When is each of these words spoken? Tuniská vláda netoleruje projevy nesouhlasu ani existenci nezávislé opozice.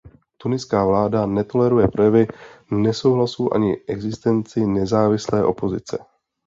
Tuniská 0.37 0.85
vláda 0.85 1.25
netoleruje 1.25 1.87
projevy 1.87 2.27
nesouhlasu 2.71 3.53
ani 3.53 3.77
existenci 3.87 4.65
nezávislé 4.65 5.43
opozice. 5.45 5.97